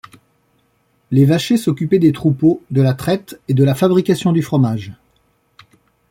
Les 1.11 1.25
vachers 1.25 1.57
s'occupaient 1.57 1.99
des 1.99 2.11
troupeaux, 2.11 2.63
de 2.71 2.81
la 2.81 2.95
traite 2.95 3.39
et 3.47 3.53
de 3.53 3.63
la 3.63 3.75
fabrication 3.75 4.31
du 4.31 4.41
fromage. 4.41 4.93